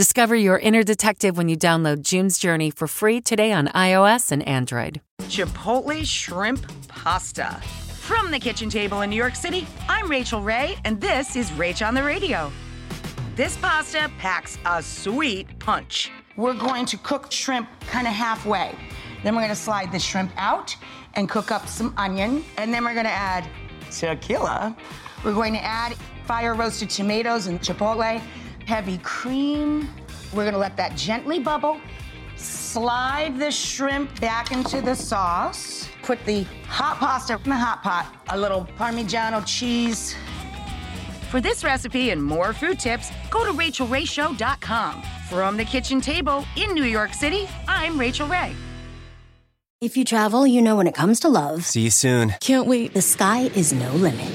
Discover 0.00 0.36
your 0.36 0.58
inner 0.58 0.82
detective 0.82 1.36
when 1.36 1.50
you 1.50 1.58
download 1.58 2.00
June's 2.00 2.38
Journey 2.38 2.70
for 2.70 2.86
free 2.86 3.20
today 3.20 3.52
on 3.52 3.66
iOS 3.66 4.32
and 4.32 4.42
Android. 4.48 5.02
Chipotle 5.24 6.02
shrimp 6.06 6.64
pasta. 6.88 7.60
From 8.00 8.30
the 8.30 8.38
kitchen 8.38 8.70
table 8.70 9.02
in 9.02 9.10
New 9.10 9.16
York 9.16 9.34
City, 9.34 9.66
I'm 9.90 10.10
Rachael 10.10 10.40
Ray, 10.40 10.78
and 10.86 10.98
this 11.02 11.36
is 11.36 11.50
Rach 11.50 11.86
on 11.86 11.92
the 11.92 12.02
Radio. 12.02 12.50
This 13.36 13.58
pasta 13.58 14.10
packs 14.16 14.56
a 14.64 14.82
sweet 14.82 15.46
punch. 15.58 16.10
We're 16.34 16.54
going 16.54 16.86
to 16.86 16.96
cook 16.96 17.30
shrimp 17.30 17.68
kind 17.80 18.06
of 18.06 18.14
halfway. 18.14 18.74
Then 19.22 19.34
we're 19.34 19.42
going 19.42 19.50
to 19.50 19.54
slide 19.54 19.92
the 19.92 19.98
shrimp 19.98 20.32
out 20.38 20.74
and 21.12 21.28
cook 21.28 21.50
up 21.50 21.68
some 21.68 21.92
onion. 21.98 22.42
And 22.56 22.72
then 22.72 22.86
we're 22.86 22.94
going 22.94 23.04
to 23.04 23.12
add 23.12 23.46
tequila. 23.90 24.74
We're 25.26 25.34
going 25.34 25.52
to 25.52 25.62
add 25.62 25.94
fire 26.24 26.54
roasted 26.54 26.88
tomatoes 26.88 27.48
and 27.48 27.60
chipotle 27.60 28.22
heavy 28.70 28.98
cream. 28.98 29.88
We're 30.32 30.44
gonna 30.44 30.56
let 30.56 30.76
that 30.76 30.96
gently 30.96 31.40
bubble. 31.40 31.80
Slide 32.36 33.36
the 33.36 33.50
shrimp 33.50 34.20
back 34.20 34.52
into 34.52 34.80
the 34.80 34.94
sauce. 34.94 35.88
Put 36.04 36.24
the 36.24 36.44
hot 36.68 36.98
pasta 36.98 37.34
in 37.44 37.50
the 37.50 37.56
hot 37.56 37.82
pot. 37.82 38.06
A 38.28 38.38
little 38.38 38.68
Parmigiano 38.78 39.44
cheese. 39.44 40.14
For 41.32 41.40
this 41.40 41.64
recipe 41.64 42.10
and 42.10 42.22
more 42.22 42.52
food 42.52 42.78
tips, 42.78 43.10
go 43.28 43.44
to 43.44 43.52
rachaelrayshow.com. 43.52 45.02
From 45.28 45.56
the 45.56 45.64
kitchen 45.64 46.00
table 46.00 46.44
in 46.56 46.72
New 46.72 46.84
York 46.84 47.12
City, 47.12 47.48
I'm 47.66 47.98
Rachael 47.98 48.28
Ray. 48.28 48.54
If 49.80 49.96
you 49.96 50.04
travel, 50.04 50.46
you 50.46 50.62
know 50.62 50.76
when 50.76 50.86
it 50.86 50.94
comes 50.94 51.18
to 51.20 51.28
love. 51.28 51.64
See 51.64 51.80
you 51.80 51.90
soon. 51.90 52.34
Can't 52.40 52.68
wait. 52.68 52.94
The 52.94 53.02
sky 53.02 53.50
is 53.56 53.72
no 53.72 53.90
limit 53.94 54.30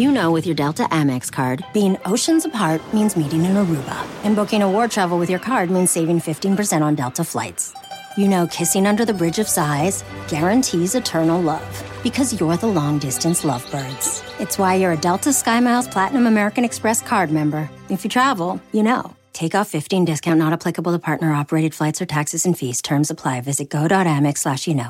you 0.00 0.10
know 0.10 0.30
with 0.30 0.46
your 0.46 0.54
Delta 0.54 0.84
Amex 0.84 1.30
card, 1.30 1.62
being 1.74 1.98
oceans 2.06 2.46
apart 2.46 2.80
means 2.94 3.16
meeting 3.16 3.44
in 3.44 3.52
Aruba, 3.52 4.06
and 4.24 4.34
booking 4.34 4.62
a 4.62 4.70
war 4.70 4.88
travel 4.88 5.18
with 5.18 5.28
your 5.28 5.38
card 5.38 5.70
means 5.70 5.90
saving 5.90 6.20
15% 6.20 6.80
on 6.80 6.94
Delta 6.94 7.22
flights. 7.22 7.74
You 8.16 8.26
know 8.26 8.46
kissing 8.46 8.86
under 8.86 9.04
the 9.04 9.12
bridge 9.12 9.38
of 9.38 9.46
sighs 9.46 10.02
guarantees 10.26 10.94
eternal 10.94 11.40
love 11.42 12.00
because 12.02 12.40
you're 12.40 12.56
the 12.56 12.66
long 12.66 12.98
distance 12.98 13.44
lovebirds. 13.44 14.22
It's 14.40 14.58
why 14.58 14.76
you're 14.76 14.92
a 14.92 14.96
Delta 14.96 15.30
SkyMiles 15.30 15.90
Platinum 15.90 16.26
American 16.26 16.64
Express 16.64 17.02
card 17.02 17.30
member. 17.30 17.68
If 17.90 18.02
you 18.02 18.08
travel, 18.08 18.58
you 18.72 18.82
know. 18.82 19.14
Take 19.34 19.54
off 19.54 19.68
15 19.68 20.06
discount 20.06 20.38
not 20.38 20.54
applicable 20.54 20.92
to 20.92 20.98
partner 20.98 21.32
operated 21.32 21.74
flights 21.74 22.00
or 22.00 22.06
taxes 22.06 22.46
and 22.46 22.56
fees. 22.56 22.80
Terms 22.80 23.10
apply. 23.10 23.42
Visit 23.42 23.68
go.amex 23.68 24.38
slash 24.38 24.66
you 24.66 24.74
know. 24.74 24.88